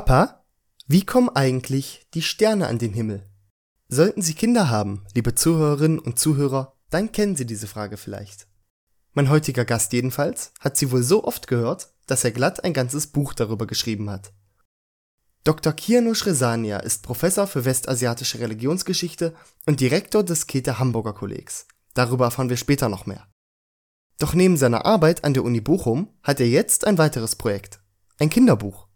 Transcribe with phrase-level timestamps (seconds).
[0.00, 0.46] Papa,
[0.86, 3.28] wie kommen eigentlich die Sterne an den Himmel?
[3.88, 8.46] Sollten Sie Kinder haben, liebe Zuhörerinnen und Zuhörer, dann kennen Sie diese Frage vielleicht.
[9.12, 13.08] Mein heutiger Gast jedenfalls hat sie wohl so oft gehört, dass er glatt ein ganzes
[13.08, 14.32] Buch darüber geschrieben hat.
[15.44, 15.74] Dr.
[15.74, 19.34] Kianush Resania ist Professor für westasiatische Religionsgeschichte
[19.66, 21.66] und Direktor des Käthe Hamburger Kollegs.
[21.92, 23.28] Darüber erfahren wir später noch mehr.
[24.18, 27.82] Doch neben seiner Arbeit an der Uni Bochum hat er jetzt ein weiteres Projekt.
[28.18, 28.88] Ein Kinderbuch.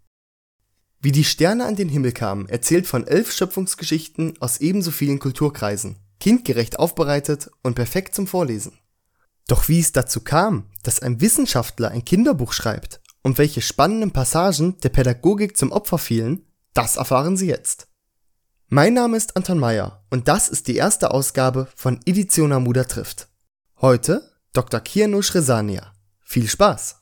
[1.04, 5.98] Wie die Sterne an den Himmel kamen, erzählt von elf Schöpfungsgeschichten aus ebenso vielen Kulturkreisen,
[6.18, 8.72] kindgerecht aufbereitet und perfekt zum Vorlesen.
[9.46, 14.80] Doch wie es dazu kam, dass ein Wissenschaftler ein Kinderbuch schreibt und welche spannenden Passagen
[14.80, 17.86] der Pädagogik zum Opfer fielen, das erfahren Sie jetzt.
[18.68, 23.28] Mein Name ist Anton Meyer und das ist die erste Ausgabe von Edition Amuda trifft.
[23.78, 24.80] Heute Dr.
[24.80, 25.92] Kianush Resania.
[26.22, 26.96] Viel Spaß!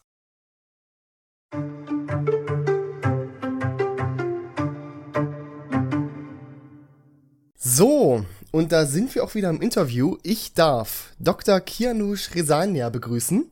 [7.75, 10.19] So, und da sind wir auch wieder im Interview.
[10.23, 11.59] Ich darf Dr.
[11.59, 13.51] Kianush Resania begrüßen.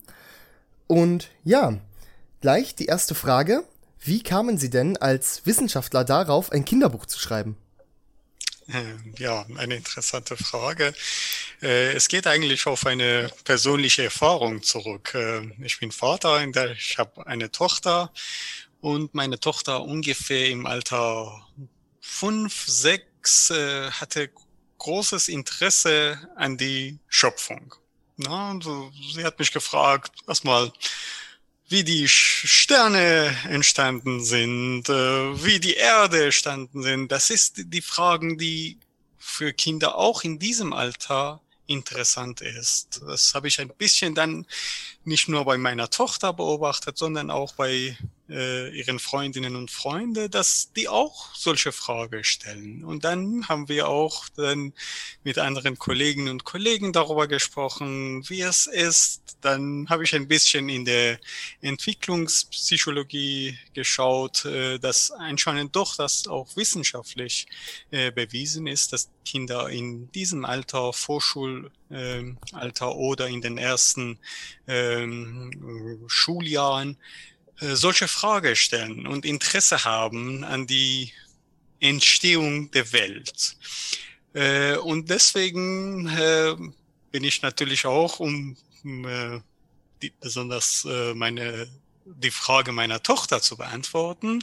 [0.87, 1.79] Und ja,
[2.43, 3.65] gleich die erste Frage.
[3.99, 7.57] Wie kamen Sie denn als Wissenschaftler darauf, ein Kinderbuch zu schreiben?
[8.69, 10.93] Ähm, ja, eine interessante Frage.
[11.63, 15.13] Äh, es geht eigentlich auf eine persönliche Erfahrung zurück.
[15.15, 18.13] Ähm, ich bin Vater, ich habe eine Tochter
[18.83, 21.41] und meine Tochter ungefähr im Alter
[22.03, 23.10] fünf, sechs
[23.51, 24.31] äh, hatte
[24.79, 27.75] großes Interesse an die Schöpfung.
[28.17, 30.73] Sie hat mich gefragt, erstmal,
[31.69, 37.13] wie die Sterne entstanden sind, äh, wie die Erde entstanden sind.
[37.13, 38.79] Das ist die Fragen, die
[39.17, 43.01] für Kinder auch in diesem Alter interessant ist.
[43.07, 44.47] Das habe ich ein bisschen dann
[45.05, 47.97] nicht nur bei meiner Tochter beobachtet, sondern auch bei
[48.31, 52.85] äh, ihren Freundinnen und Freunden, dass die auch solche Fragen stellen.
[52.85, 54.73] Und dann haben wir auch dann
[55.25, 59.23] mit anderen Kolleginnen und Kollegen darüber gesprochen, wie es ist.
[59.41, 61.19] Dann habe ich ein bisschen in der
[61.61, 67.47] Entwicklungspsychologie geschaut, äh, dass anscheinend doch das auch wissenschaftlich
[67.91, 74.19] äh, bewiesen ist, dass Kinder in diesem Alter, Vorschulalter äh, oder in den ersten
[74.67, 76.97] ähm, Schuljahren,
[77.61, 81.13] solche Fragen stellen und Interesse haben an die
[81.81, 83.57] Entstehung der Welt.
[84.33, 86.57] Äh, und deswegen äh,
[87.11, 89.43] bin ich natürlich auch, um, um
[90.01, 91.69] die, besonders meine,
[92.07, 94.43] die Frage meiner Tochter zu beantworten,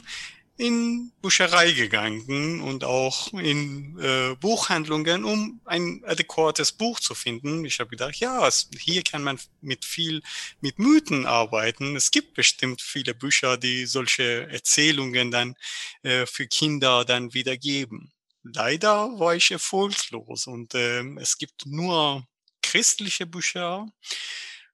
[0.58, 7.64] in Bücherei gegangen und auch in äh, Buchhandlungen, um ein adäquates Buch zu finden.
[7.64, 10.20] Ich habe gedacht, ja, es, hier kann man mit viel,
[10.60, 11.94] mit Mythen arbeiten.
[11.94, 15.54] Es gibt bestimmt viele Bücher, die solche Erzählungen dann
[16.02, 18.12] äh, für Kinder dann wiedergeben.
[18.42, 22.26] Leider war ich erfolglos und äh, es gibt nur
[22.62, 23.86] christliche Bücher,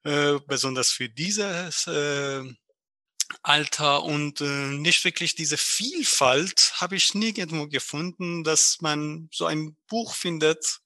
[0.04, 2.42] äh, besonders für dieses äh,
[3.42, 9.76] Alter und äh, nicht wirklich diese Vielfalt habe ich nirgendwo gefunden, dass man so ein
[9.88, 10.80] Buch findet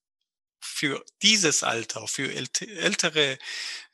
[0.60, 3.38] für dieses Alter, für ältere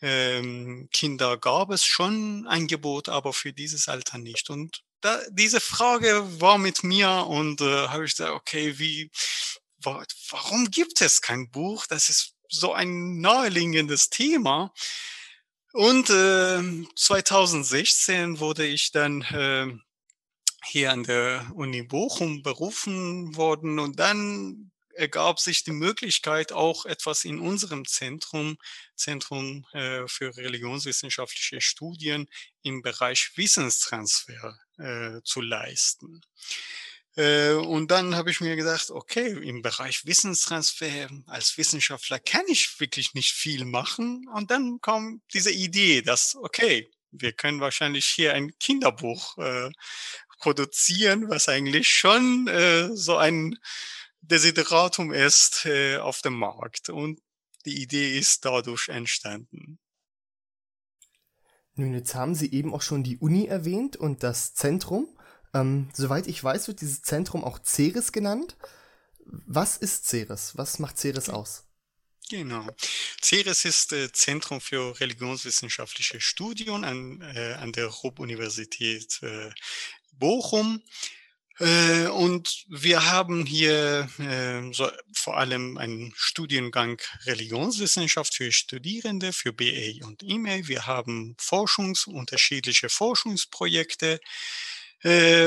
[0.00, 4.50] ähm, Kinder gab es schon ein Gebot, aber für dieses Alter nicht.
[4.50, 9.10] Und da, diese Frage war mit mir und äh, habe ich gesagt, okay, wie,
[9.78, 11.86] wa warum gibt es kein Buch?
[11.86, 14.72] Das ist so ein naheliegendes Thema.
[15.74, 16.62] Und äh,
[16.94, 19.66] 2016 wurde ich dann äh,
[20.66, 27.24] hier an der Uni Bochum berufen worden und dann ergab sich die Möglichkeit, auch etwas
[27.24, 28.56] in unserem Zentrum,
[28.94, 32.28] Zentrum äh, für religionswissenschaftliche Studien
[32.62, 36.20] im Bereich Wissenstransfer äh, zu leisten.
[37.16, 42.80] Äh, und dann habe ich mir gedacht, okay, im Bereich Wissenstransfer als Wissenschaftler kann ich
[42.80, 44.26] wirklich nicht viel machen.
[44.34, 49.70] Und dann kam diese Idee, dass, okay, wir können wahrscheinlich hier ein Kinderbuch äh,
[50.38, 53.56] produzieren, was eigentlich schon äh, so ein
[54.20, 56.88] Desideratum ist äh, auf dem Markt.
[56.88, 57.20] Und
[57.64, 59.78] die Idee ist dadurch entstanden.
[61.76, 65.08] Nun, jetzt haben Sie eben auch schon die Uni erwähnt und das Zentrum.
[65.54, 68.56] Ähm, soweit ich weiß, wird dieses Zentrum auch Ceres genannt.
[69.24, 70.56] Was ist Ceres?
[70.56, 71.64] Was macht Ceres aus?
[72.30, 72.66] Genau.
[73.22, 79.50] Ceres ist äh, Zentrum für religionswissenschaftliche Studien an, äh, an der Ruhr-Universität äh,
[80.12, 80.82] Bochum.
[81.58, 89.52] Äh, und wir haben hier äh, so, vor allem einen Studiengang Religionswissenschaft für Studierende, für
[89.52, 90.66] BA und E-Mail.
[90.66, 94.18] Wir haben Forschungs, unterschiedliche Forschungsprojekte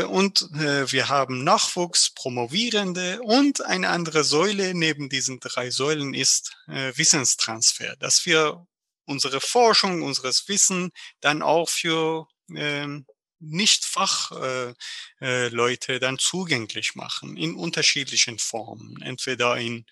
[0.03, 6.55] und äh, wir haben Nachwuchs, Promovierende und eine andere Säule neben diesen drei Säulen ist
[6.67, 8.67] äh, Wissenstransfer, dass wir
[9.05, 13.07] unsere Forschung, unseres Wissen dann auch für ähm,
[13.39, 14.75] nicht Fachleute
[15.21, 19.85] äh, Leute dann zugänglich machen in unterschiedlichen Formen, entweder in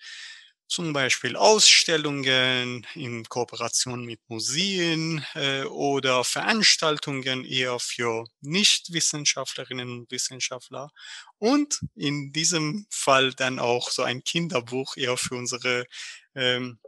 [0.68, 10.90] zum Beispiel Ausstellungen in Kooperation mit Museen äh, oder Veranstaltungen eher für Nichtwissenschaftlerinnen und Wissenschaftler
[11.38, 15.86] und in diesem Fall dann auch so ein Kinderbuch eher für unsere
[16.34, 16.78] ähm,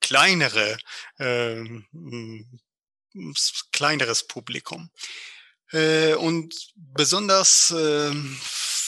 [0.00, 0.76] kleinere
[1.18, 1.86] ähm,
[3.72, 4.90] kleineres Publikum.
[5.70, 8.12] Äh, und besonders äh,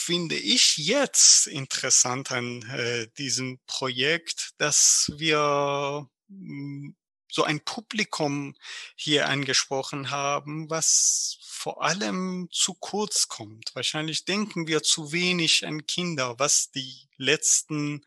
[0.07, 6.95] finde ich jetzt interessant an äh, diesem Projekt, dass wir hm,
[7.29, 8.55] so ein Publikum
[8.95, 13.75] hier angesprochen haben, was vor allem zu kurz kommt.
[13.75, 18.05] Wahrscheinlich denken wir zu wenig an Kinder, was die letzten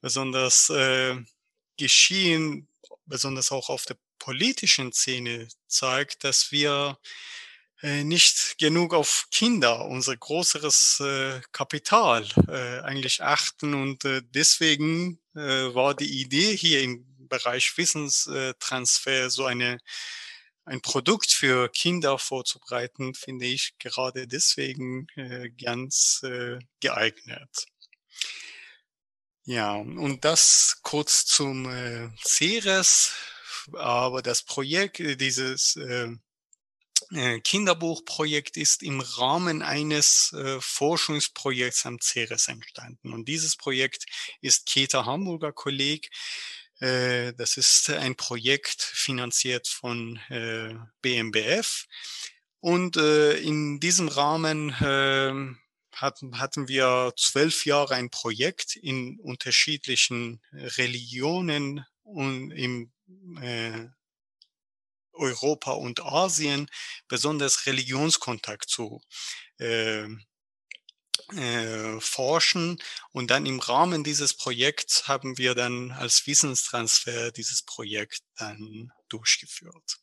[0.00, 1.16] besonders äh,
[1.76, 2.66] geschehen,
[3.04, 6.98] besonders auch auf der politischen Szene zeigt, dass wir
[7.82, 13.74] nicht genug auf Kinder, unser größeres äh, Kapital äh, eigentlich achten.
[13.74, 19.78] Und äh, deswegen äh, war die Idee hier im Bereich Wissenstransfer so eine
[20.66, 27.66] ein Produkt für Kinder vorzubereiten, finde ich gerade deswegen äh, ganz äh, geeignet.
[29.44, 33.12] Ja, und das kurz zum äh, Ceres,
[33.74, 35.76] aber das Projekt, dieses
[37.12, 43.12] äh, Kinderbuchprojekt ist im Rahmen eines äh, Forschungsprojekts am Ceres entstanden.
[43.12, 44.06] Und dieses Projekt
[44.40, 46.10] ist Keta Hamburger Kolleg.
[46.80, 50.18] Äh, das ist ein Projekt finanziert von
[51.02, 51.86] BMBF.
[52.60, 55.58] Und in diesem Rahmen ähm,
[55.92, 62.90] hatten, wir zwölf Jahre ein Projekt in unterschiedlichen Religionen und im
[65.16, 66.68] Europa und Asien
[67.08, 69.00] besonders Religionskontakt zu
[69.58, 70.06] äh,
[71.34, 72.78] äh, forschen.
[73.10, 79.98] Und dann im Rahmen dieses Projekts haben wir dann als Wissenstransfer dieses Projekt dann durchgeführt.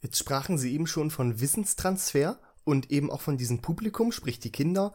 [0.00, 4.52] Jetzt sprachen Sie eben schon von Wissenstransfer und eben auch von diesem Publikum, sprich die
[4.52, 4.94] Kinder.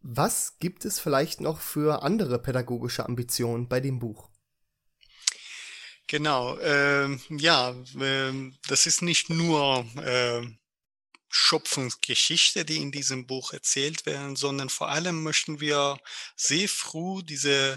[0.00, 4.30] Was gibt es vielleicht noch für andere pädagogische Ambitionen bei dem Buch?
[6.10, 10.44] Genau, ähm, ja, ähm, das ist nicht nur äh,
[11.28, 15.98] Schöpfungsgeschichte, die in diesem Buch erzählt werden, sondern vor allem möchten wir
[16.34, 17.76] sehr früh diese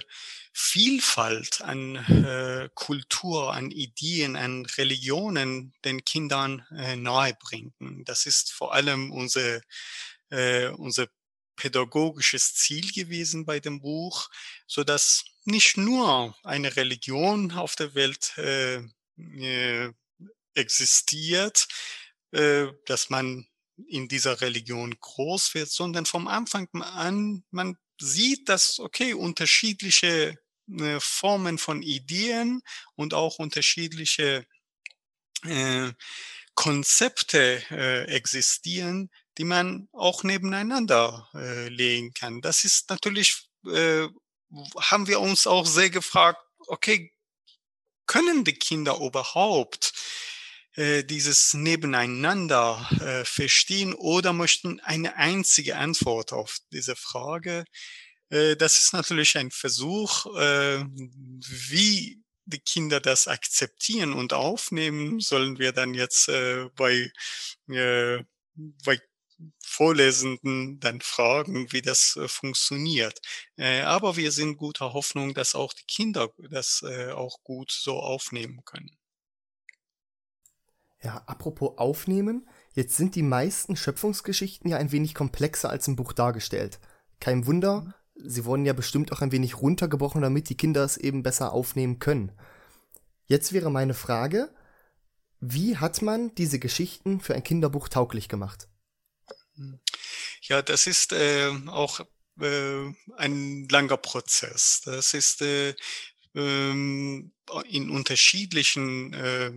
[0.52, 8.04] Vielfalt an äh, Kultur, an Ideen, an Religionen den Kindern äh, nahebringen.
[8.04, 9.62] Das ist vor allem unser,
[10.32, 11.08] äh, unser
[11.56, 14.30] pädagogisches Ziel gewesen bei dem Buch,
[14.68, 18.82] so dass nicht nur eine Religion auf der Welt äh,
[19.18, 19.92] äh,
[20.56, 21.68] existiert,
[22.32, 23.48] äh, dass man
[23.88, 30.38] in dieser Religion groß wird, sondern vom Anfang an man sieht, dass okay unterschiedliche
[30.70, 32.62] äh, Formen von Ideen
[32.96, 34.46] und auch unterschiedliche
[35.44, 35.92] äh,
[36.56, 42.42] Konzepte äh, existieren, die man auch nebeneinander äh, legen kann.
[42.42, 44.08] Das ist natürlich, äh,
[44.80, 47.12] haben wir uns auch sehr gefragt, okay,
[48.06, 49.94] können die Kinder überhaupt
[50.76, 57.66] äh, dieses Nebeneinander äh, verstehen oder möchten eine einzige Antwort auf diese Frage?
[58.30, 65.60] Äh, das ist natürlich ein Versuch, äh, wie die Kinder das akzeptieren und aufnehmen, sollen
[65.60, 67.12] wir dann jetzt äh, bei,
[67.70, 68.24] äh,
[68.86, 69.00] bei
[69.64, 73.20] Vorlesenden dann fragen, wie das äh, funktioniert.
[73.58, 78.00] Äh, aber wir sind guter Hoffnung, dass auch die Kinder das äh, auch gut so
[78.00, 78.98] aufnehmen können.
[81.02, 86.14] Ja, apropos aufnehmen, jetzt sind die meisten Schöpfungsgeschichten ja ein wenig komplexer als im Buch
[86.14, 86.80] dargestellt.
[87.20, 87.94] Kein Wunder, mhm.
[88.30, 92.00] sie wurden ja bestimmt auch ein wenig runtergebrochen, damit die Kinder es eben besser aufnehmen
[92.00, 92.32] können.
[93.26, 94.54] Jetzt wäre meine Frage,
[95.40, 98.70] wie hat man diese Geschichten für ein Kinderbuch tauglich gemacht?
[100.42, 102.02] Ja, das ist äh, auch
[102.40, 104.82] äh, ein langer Prozess.
[104.86, 105.76] Das ist äh,
[106.36, 107.32] ähm,
[107.66, 109.52] in unterschiedlichen äh,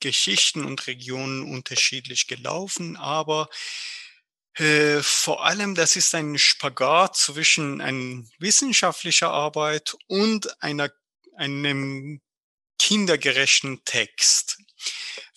[0.00, 3.48] Geschichten und Regionen unterschiedlich gelaufen, aber
[4.54, 10.90] äh, vor allem, das ist ein Spagat zwischen einer wissenschaftlicher Arbeit und einer,
[11.36, 12.20] einem
[12.78, 14.58] kindergerechten Text.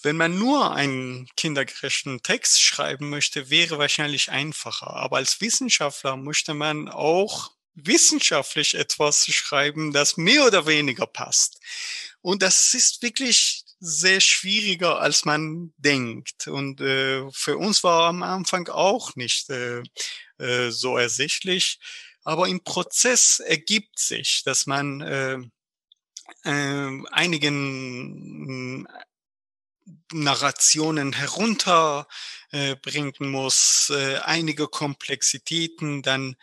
[0.01, 4.87] Wenn man nur einen kindergerechten Text schreiben möchte, wäre wahrscheinlich einfacher.
[4.87, 11.59] Aber als Wissenschaftler möchte man auch wissenschaftlich etwas schreiben, das mehr oder weniger passt.
[12.21, 16.47] Und das ist wirklich sehr schwieriger, als man denkt.
[16.47, 19.83] Und äh, für uns war am Anfang auch nicht äh,
[20.37, 21.79] äh, so ersichtlich.
[22.23, 25.37] Aber im Prozess ergibt sich, dass man äh,
[26.45, 28.87] äh, einigen
[30.13, 36.35] Narrationen herunterbringen muss, äh, einige Komplexitäten dann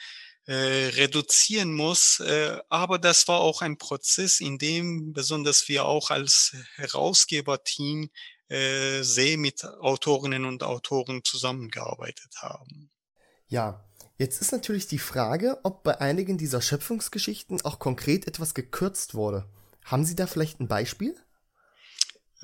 [0.46, 2.20] äh, reduzieren muss.
[2.20, 8.10] Äh, aber das war auch ein Prozess, in dem besonders wir auch als Herausgeberteam
[8.48, 12.90] äh, sehr mit Autorinnen und Autoren zusammengearbeitet haben.
[13.46, 13.84] Ja,
[14.18, 19.48] jetzt ist natürlich die Frage, ob bei einigen dieser Schöpfungsgeschichten auch konkret etwas gekürzt wurde.
[19.84, 21.14] Haben Sie da vielleicht ein Beispiel?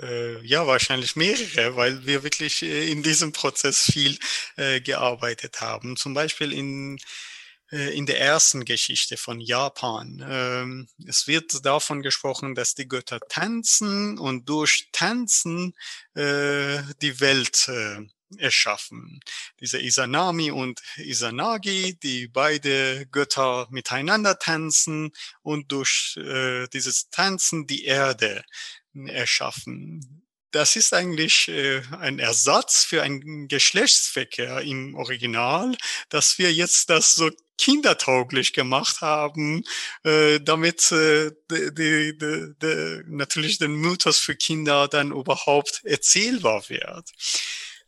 [0.00, 4.19] Äh, ja, wahrscheinlich mehrere, weil wir wirklich äh, in diesem Prozess viel
[4.57, 5.97] äh, gearbeitet haben.
[5.97, 6.99] Zum Beispiel in
[7.73, 10.25] äh, in der ersten Geschichte von Japan.
[10.29, 15.75] Ähm, es wird davon gesprochen, dass die Götter tanzen und durch Tanzen
[16.15, 17.71] die Welt
[18.38, 19.21] erschaffen.
[19.61, 26.18] Diese Isanami und Isanagi, die beide Götter miteinander tanzen und durch
[26.73, 28.45] dieses Tanzen die Erde
[28.95, 30.23] erschaffen
[30.56, 35.76] das ist eigentlich äh, ein Ersatz für einen Geschlechtsverkehr im Original,
[36.09, 39.64] dass wir jetzt das so kindertauglich gemacht haben,
[40.04, 42.18] äh, damit äh, die, die,
[42.62, 47.11] die, natürlich den Mythos für Kinder dann überhaupt erzählbar wird.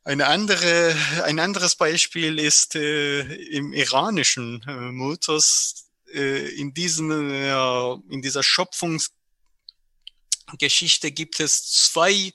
[0.09, 7.93] Eine andere, ein anderes Beispiel ist äh, im iranischen äh, Mythos, äh, in, diesem, äh,
[8.09, 12.33] in dieser Schöpfungsgeschichte gibt es zwei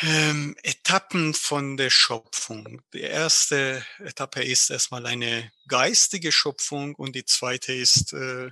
[0.00, 2.80] ähm, Etappen von der Schöpfung.
[2.94, 8.50] Die erste Etappe ist erstmal eine geistige Schöpfung und die zweite ist äh,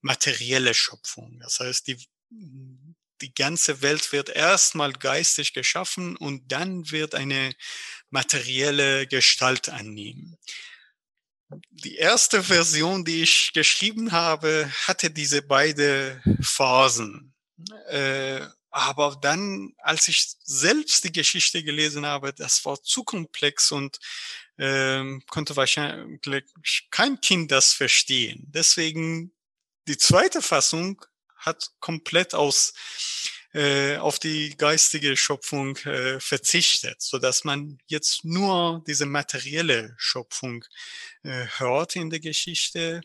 [0.00, 1.38] materielle Schöpfung.
[1.40, 1.98] Das heißt, die,
[3.20, 7.52] die ganze Welt wird erstmal geistig geschaffen und dann wird eine
[8.10, 10.36] materielle Gestalt annehmen.
[11.70, 17.34] Die erste Version, die ich geschrieben habe, hatte diese beide Phasen.
[17.88, 23.98] Äh, aber dann, als ich selbst die Geschichte gelesen habe, das war zu komplex und
[24.58, 26.44] ähm, konnte wahrscheinlich
[26.90, 28.44] kein Kind das verstehen.
[28.46, 29.32] Deswegen
[29.88, 31.04] die zweite Fassung
[31.40, 32.72] hat komplett aus
[33.52, 40.64] äh, auf die geistige Schöpfung äh, verzichtet, so dass man jetzt nur diese materielle Schöpfung
[41.24, 43.00] äh, hört in der Geschichte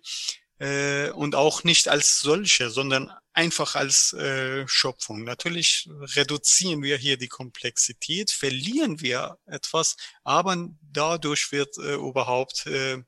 [0.59, 5.23] äh, und auch nicht als solche, sondern einfach als äh, Schöpfung.
[5.23, 13.03] Natürlich reduzieren wir hier die Komplexität, verlieren wir etwas, aber dadurch wird äh, überhaupt äh,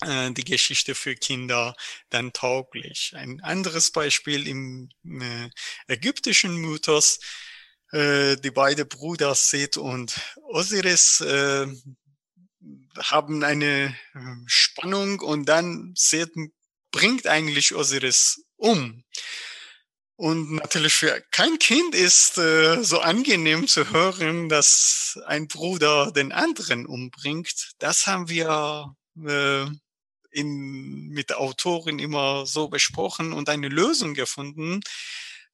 [0.00, 1.74] die Geschichte für Kinder
[2.10, 3.14] dann tauglich.
[3.16, 5.50] Ein anderes Beispiel im äh,
[5.88, 7.18] ägyptischen Mythos,
[7.90, 11.66] äh, die beiden Brüder Seth und Osiris äh,
[12.96, 16.32] haben eine äh, Spannung und dann Seth
[16.90, 19.04] bringt eigentlich Osiris um.
[20.16, 26.32] Und natürlich für kein Kind ist äh, so angenehm zu hören, dass ein Bruder den
[26.32, 27.70] anderen umbringt.
[27.78, 29.66] Das haben wir äh,
[30.30, 34.80] in, mit der Autorin immer so besprochen und eine Lösung gefunden,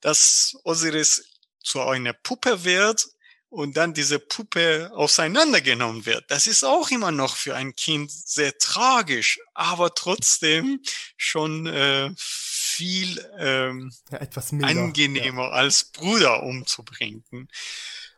[0.01, 1.25] dass Osiris
[1.63, 3.09] zu einer Puppe wird
[3.55, 6.25] und dann diese Puppe auseinandergenommen wird.
[6.29, 10.81] Das ist auch immer noch für ein Kind sehr tragisch, aber trotzdem
[11.17, 15.51] schon äh, viel ähm, ja, etwas angenehmer ja.
[15.51, 17.49] als Bruder umzubringen.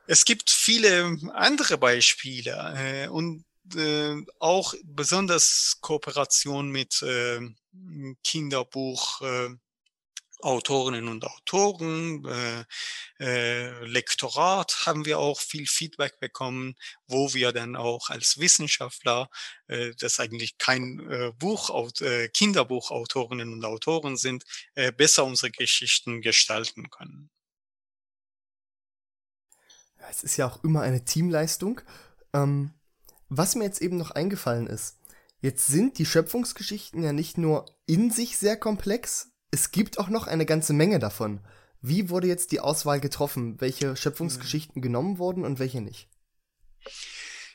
[0.06, 3.44] Es gibt viele andere Beispiele äh, und
[3.74, 7.40] äh, auch besonders Kooperation mit äh,
[8.22, 9.22] Kinderbuch.
[9.22, 9.56] Äh,
[10.42, 12.64] Autorinnen und Autoren, äh,
[13.18, 16.74] äh, Lektorat haben wir auch viel Feedback bekommen,
[17.06, 19.30] wo wir dann auch als Wissenschaftler,
[19.68, 21.70] äh, das eigentlich kein Buch,
[22.34, 24.44] Kinderbuchautorinnen und Autoren sind,
[24.96, 27.30] besser unsere Geschichten gestalten können.
[30.10, 31.80] Es ist ja auch immer eine Teamleistung.
[32.32, 32.72] Ähm,
[33.28, 34.98] was mir jetzt eben noch eingefallen ist,
[35.40, 40.26] jetzt sind die Schöpfungsgeschichten ja nicht nur in sich sehr komplex, es gibt auch noch
[40.26, 41.40] eine ganze Menge davon.
[41.80, 43.60] Wie wurde jetzt die Auswahl getroffen?
[43.60, 46.08] Welche Schöpfungsgeschichten genommen wurden und welche nicht?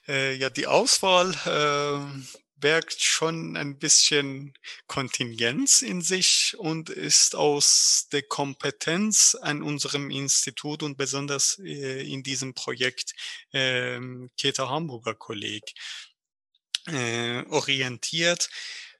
[0.07, 2.21] Äh, ja, die Auswahl, äh,
[2.61, 4.53] birgt schon ein bisschen
[4.87, 12.23] Kontingenz in sich und ist aus der Kompetenz an unserem Institut und besonders äh, in
[12.23, 13.13] diesem Projekt
[13.51, 13.99] äh,
[14.37, 15.73] Keter Hamburger Kolleg
[16.87, 18.49] äh, orientiert,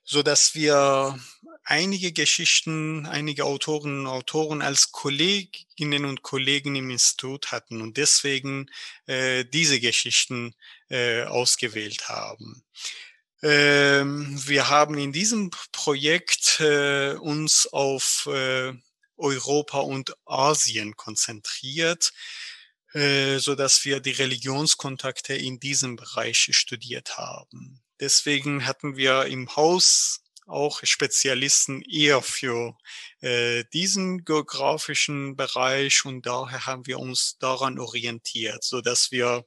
[0.04, 1.18] so dass wir
[1.64, 8.70] einige Geschichten, einige Autorinnen und Autoren als Kolleginnen und Kollegen im Institut hatten und deswegen
[9.06, 10.56] äh, diese Geschichten
[10.90, 12.64] äh, ausgewählt haben.
[13.44, 18.74] Ähm, wir haben in diesem Projekt äh, uns auf äh,
[19.18, 22.12] Europa und Asien konzentriert,
[22.94, 27.82] äh, so dass wir die Religionskontakte in diesem Bereich studiert haben.
[28.00, 32.76] Deswegen hatten wir im Haus auch Spezialisten eher für
[33.22, 39.46] äh, diesen geografischen Bereich und daher haben wir uns daran orientiert, so dass wir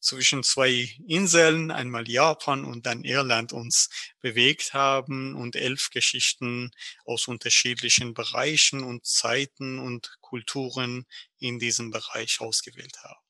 [0.00, 3.90] zwischen zwei Inseln, einmal Japan und dann Irland, uns
[4.20, 6.70] bewegt haben und elf Geschichten
[7.04, 11.06] aus unterschiedlichen Bereichen und Zeiten und Kulturen
[11.38, 13.20] in diesem Bereich ausgewählt haben.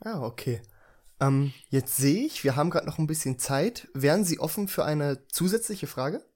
[0.00, 0.60] Ah, okay.
[1.20, 3.88] Ähm, jetzt sehe ich, wir haben gerade noch ein bisschen Zeit.
[3.94, 6.26] Wären Sie offen für eine zusätzliche Frage?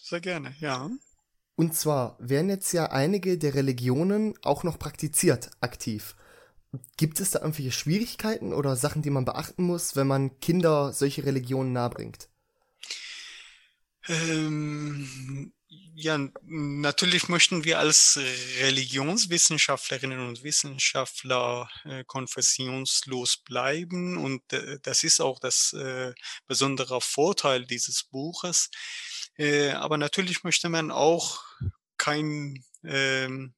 [0.00, 0.88] Sehr gerne, ja.
[1.56, 6.14] Und zwar werden jetzt ja einige der Religionen auch noch praktiziert aktiv.
[6.96, 11.24] Gibt es da irgendwelche Schwierigkeiten oder Sachen, die man beachten muss, wenn man Kinder solche
[11.24, 12.28] Religionen nahebringt?
[14.08, 15.52] Ähm,
[15.94, 18.18] ja, natürlich möchten wir als
[18.60, 26.14] Religionswissenschaftlerinnen und Wissenschaftler äh, konfessionslos bleiben und äh, das ist auch das äh,
[26.46, 28.70] besondere Vorteil dieses Buches.
[29.36, 31.44] Äh, aber natürlich möchte man auch
[31.98, 33.54] kein ähm,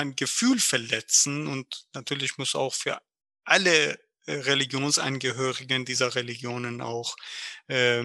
[0.00, 2.98] kein Gefühl verletzen und natürlich muss auch für
[3.44, 7.16] alle äh, Religionsangehörigen dieser Religionen auch
[7.68, 8.04] äh,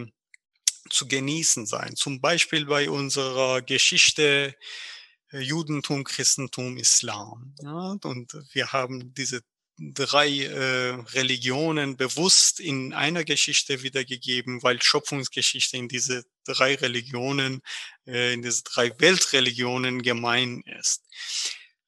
[0.89, 1.95] zu genießen sein.
[1.95, 4.55] Zum Beispiel bei unserer Geschichte
[5.31, 7.55] äh, Judentum, Christentum, Islam.
[7.61, 9.41] Ja, und wir haben diese
[9.77, 17.61] drei äh, Religionen bewusst in einer Geschichte wiedergegeben, weil Schöpfungsgeschichte in diese drei Religionen,
[18.05, 21.03] äh, in diese drei Weltreligionen gemein ist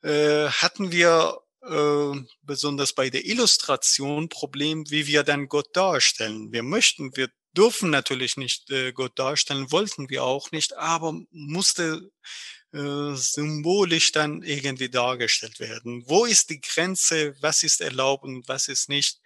[0.03, 6.51] äh, hatten wir äh, besonders bei der Illustration Problem, wie wir dann Gott darstellen.
[6.51, 12.09] Wir möchten, wir dürfen natürlich nicht äh, Gott darstellen, wollten wir auch nicht, aber musste
[12.73, 16.03] äh, symbolisch dann irgendwie dargestellt werden.
[16.07, 17.35] Wo ist die Grenze?
[17.41, 19.19] Was ist erlaubt und was ist nicht?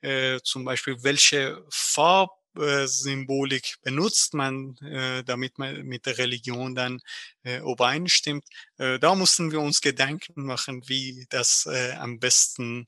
[0.00, 7.00] Äh, zum Beispiel, welche Farbe Symbolik benutzt man, äh, damit man mit der Religion dann
[7.44, 8.44] äh, übereinstimmt.
[8.78, 12.86] Äh, da mussten wir uns Gedanken machen, wie das am besten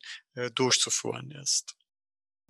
[0.54, 1.76] durchzuführen ist.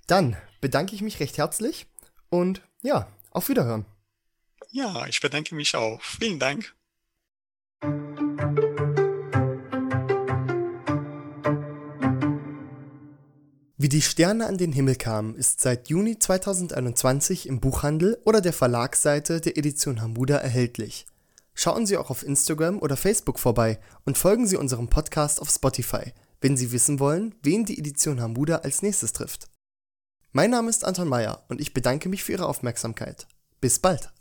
[0.06, 1.86] Dann bedanke ich mich recht herzlich
[2.28, 3.86] und ja, auf Wiederhören.
[4.70, 6.00] Ja, ich bedanke mich auch.
[6.02, 6.74] Vielen Dank.
[13.82, 18.52] Wie die Sterne an den Himmel kamen ist seit Juni 2021 im Buchhandel oder der
[18.52, 21.06] Verlagsseite der Edition Hamuda erhältlich.
[21.54, 26.12] Schauen Sie auch auf Instagram oder Facebook vorbei und folgen Sie unserem Podcast auf Spotify,
[26.42, 29.48] wenn Sie wissen wollen, wen die Edition Hamuda als nächstes trifft.
[30.32, 33.28] Mein Name ist Anton Meyer und ich bedanke mich für Ihre Aufmerksamkeit.
[33.62, 34.12] Bis bald!